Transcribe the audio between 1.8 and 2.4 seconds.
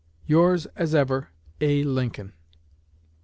LINCOLN.